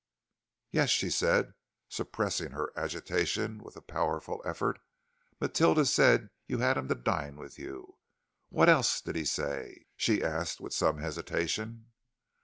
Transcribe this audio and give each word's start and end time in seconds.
"Yes," 0.71 0.89
she 0.89 1.11
said, 1.11 1.53
suppressing 1.87 2.53
her 2.53 2.71
agitation 2.75 3.59
with 3.63 3.75
a 3.77 3.83
powerful 3.83 4.41
effort. 4.43 4.79
"Matilda 5.39 5.85
said 5.85 6.31
you 6.47 6.57
had 6.57 6.75
him 6.75 6.87
to 6.87 6.95
dine 6.95 7.35
with 7.35 7.59
you. 7.59 7.99
What 8.49 8.67
else 8.67 8.99
did 8.99 9.15
he 9.15 9.25
say?" 9.25 9.85
she 9.95 10.23
asked 10.23 10.59
with 10.59 10.73
some 10.73 10.97
hesitation. 10.97 11.91